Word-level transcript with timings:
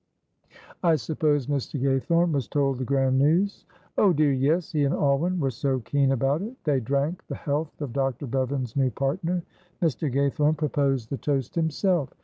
"I 0.81 0.95
suppose 0.95 1.45
Mr. 1.45 1.79
Gaythorne 1.79 2.31
was 2.31 2.47
told 2.47 2.79
the 2.79 2.83
grand 2.83 3.19
news?" 3.19 3.65
"Oh 3.99 4.13
dear, 4.13 4.31
yes. 4.31 4.71
He 4.71 4.83
and 4.83 4.95
Alwyn 4.95 5.39
were 5.39 5.51
so 5.51 5.79
keen 5.79 6.11
about 6.11 6.41
it. 6.41 6.55
They 6.63 6.79
drank 6.79 7.23
the 7.27 7.35
health 7.35 7.79
of 7.79 7.93
Dr. 7.93 8.25
Bevan's 8.25 8.75
new 8.75 8.89
partner. 8.89 9.43
Mr. 9.79 10.11
Gaythorne 10.11 10.57
proposed 10.57 11.11
the 11.11 11.17
toast 11.19 11.53
himself. 11.53 12.09